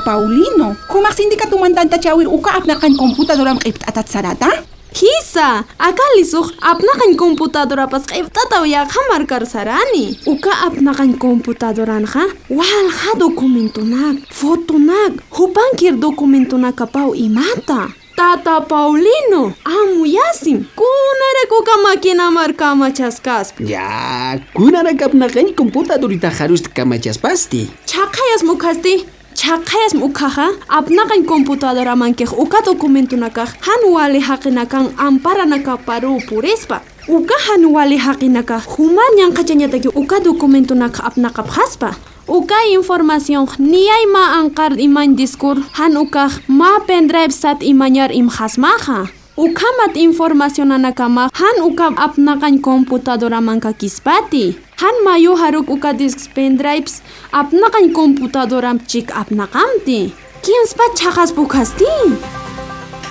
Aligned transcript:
Paulino, 0.00 0.76
kumak 0.88 1.14
sindika 1.14 1.46
tumandanta 1.46 1.98
chawir 1.98 2.28
uka 2.28 2.50
apnakan 2.58 2.96
komputadora 2.96 3.54
mqipt'atat 3.54 4.06
sarata? 4.08 4.50
Kisa, 4.88 5.68
akalisuq 5.78 6.58
apnaqan 6.64 7.14
computadorapas 7.14 8.08
q'ipt'ataw 8.08 8.64
marcar 9.12 9.44
sarani. 9.46 10.16
Uka 10.26 10.50
apnaqan 10.66 11.18
computadoranqa 11.20 12.24
walqa 12.50 13.10
documentunak, 13.18 14.16
fotonak, 14.32 15.12
hupankir 15.30 15.94
documentunak 16.00 16.80
pau 16.90 17.14
imata. 17.14 17.92
Tata 18.18 18.58
Paulino, 18.66 19.54
amuyasim, 19.62 20.66
kunarekuka 20.74 21.74
makina 21.86 22.30
markamachasqaspi. 22.34 23.70
Ya, 23.70 24.40
kunarakapnaqaña 24.54 25.54
computadorita 25.54 26.26
harusqa 26.26 26.82
kamachaspasti. 26.82 27.70
Chaqayas 27.86 28.42
mukhasti, 28.42 29.06
chaqayas 29.38 29.94
mukhaqa 29.94 30.50
apnaqan 30.66 31.22
computadora 31.22 31.94
mankej 31.94 32.34
uka 32.34 32.58
documentunakaq 32.66 33.62
hanuwali 33.62 34.18
haqinakan 34.18 34.90
amparanaka 34.98 35.78
paru 35.86 36.18
purispa. 36.26 36.82
Uka 37.06 37.36
hanuwali 37.46 37.96
haqinaka 38.02 38.58
human 38.66 39.10
ñanqachañataki 39.14 39.94
uka 39.94 40.18
documentunaka 40.26 41.06
apnaqap 41.06 41.48
haspa. 41.54 41.94
Uka 42.26 42.58
información 42.74 43.46
niyay 43.62 44.10
ma 44.10 44.42
anqar 44.42 44.74
iman 44.74 45.14
diskur 45.14 45.62
han 45.78 45.94
uka 45.96 46.28
ma 46.50 46.82
pendrive 46.82 47.30
sat 47.30 47.62
imañar 47.62 48.10
imhasmaja. 48.10 49.06
Ukamat 49.38 49.94
información 49.94 50.74
anakama 50.74 51.30
han 51.30 51.56
uka 51.62 51.94
apnaqan 51.94 52.58
computadora 52.58 53.38
manka 53.38 53.70
kispati. 53.70 54.67
Han 54.78 54.94
mayu 55.02 55.34
haruk 55.34 55.66
uka 55.74 55.90
disks 55.90 56.30
pendrives 56.30 57.02
apnaqan 57.34 57.90
computadora 57.90 58.70
chik 58.86 59.10
apnaqamti. 59.10 60.14
Kinspa 60.38 60.86
chaqas 60.94 61.34
bukasti. 61.34 61.90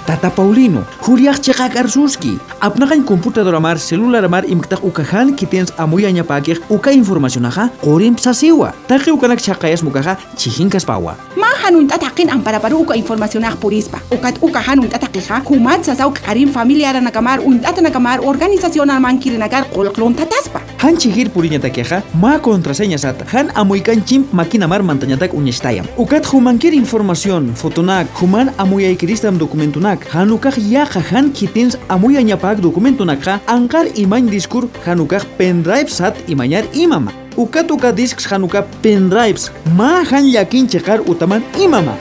Tata 0.08 0.32
Paulino, 0.32 0.88
Juliak 1.04 1.44
chekak 1.44 1.76
arsuski. 1.76 2.40
Apnakan 2.64 3.04
computadora 3.04 3.60
mar, 3.60 3.76
celular 3.76 4.24
mar 4.32 4.48
imktak 4.48 4.80
ukahan 4.80 5.36
kitens 5.36 5.76
amuya 5.76 6.08
nyapakir 6.08 6.64
uka 6.72 6.96
information 6.96 7.44
aha, 7.44 7.68
korim 7.84 8.16
sasiwa. 8.16 8.72
Taki 8.88 9.12
ukanak 9.12 9.44
chakayas 9.44 9.84
mukaha 9.84 10.16
chihinkas 10.40 10.88
pawa. 10.88 11.20
hanun 11.68 11.88
tatakin 11.92 12.32
amparapar 12.32 12.72
uka 12.72 12.96
informacionaj 12.96 13.60
purispa. 13.60 14.00
Ukat 14.16 14.40
uka 14.40 14.64
hanun 14.64 14.88
tatakiqa 14.88 15.44
humatsa 15.44 15.92
sawqa 16.00 16.24
qarin 16.24 16.48
familiaranakamar 16.48 17.44
untatanakamar 17.44 18.24
organizacional 18.24 19.04
mankirinakar 19.04 19.68
qulqlun 19.76 20.16
tataspa. 20.16 20.64
Hanchijir 20.80 21.28
puriñatakiqa 21.36 22.02
ma 22.16 22.40
contraseñasata 22.40 23.28
han 23.34 23.52
amuykanchimp 23.56 24.32
maquinamar 24.32 24.82
mantañatak 24.84 25.34
uñachtayam 25.34 25.86
ukat 25.98 26.24
humankir 26.32 26.74
información 26.74 27.52
fotonak 27.56 28.08
human 28.22 28.54
amuyaykiristam 28.58 29.38
documentunak 29.38 30.08
hanukaj 30.16 30.56
yaqa 30.58 31.04
han 31.12 31.32
kitins 31.34 31.78
amuyañapak 31.90 32.64
documentunaqa 32.64 33.40
anqar 33.48 33.86
imañ 33.96 34.30
discur 34.30 34.70
hanukaj 34.86 35.24
pendrive 35.38 35.90
sat 35.90 36.16
imañar 36.30 36.64
imama 36.74 37.27
Ukat 37.38 37.70
uka 37.70 37.94
disks 37.94 38.26
hanukak 38.26 38.66
pendrives, 38.82 39.54
ma 39.78 40.02
han 40.02 40.26
yakin 40.26 40.66
chekar 40.66 41.06
utaman 41.06 41.46
imama. 41.62 41.94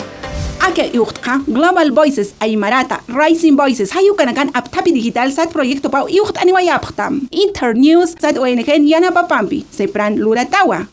Ake 0.65 0.97
iuqtqa 0.97 1.45
Global 1.45 1.93
Voices 1.93 2.33
Aymarata 2.41 3.05
Rising 3.05 3.53
Voices 3.53 3.93
hayukanakan 3.93 4.49
aptapi 4.57 4.97
digital 4.97 5.29
sat 5.29 5.53
proyecto 5.53 5.93
pau 5.93 6.09
iuqt 6.09 6.41
aniwayapqtam. 6.41 7.29
Internews 7.29 8.17
sat 8.17 8.41
ONG 8.41 8.65
Yana 8.89 9.13
Papampi 9.13 9.69
Sepran 9.69 10.17
Luratawa 10.17 10.89